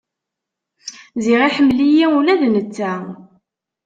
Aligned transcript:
Ziɣ 1.23 1.41
iḥemmel-iyi 1.47 2.05
ula 2.17 2.35
d 2.41 2.41
netta. 2.53 2.93